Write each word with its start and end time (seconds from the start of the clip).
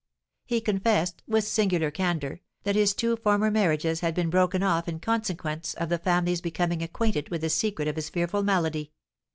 "He 0.47 0.61
confessed, 0.61 1.21
with 1.27 1.43
singular 1.43 1.91
candour, 1.91 2.39
that 2.63 2.73
his 2.75 2.95
two 2.95 3.15
former 3.17 3.51
marriages 3.51 3.99
had 3.99 4.15
been 4.15 4.31
broken 4.31 4.63
off 4.63 4.87
in 4.87 4.99
consequence 4.99 5.75
of 5.75 5.89
the 5.89 5.99
families 5.99 6.41
becoming 6.41 6.81
acquainted 6.81 7.29
with 7.29 7.41
the 7.41 7.51
secret 7.51 7.87
of 7.87 7.97
his 7.97 8.09
fearful 8.09 8.41
malady. 8.41 8.93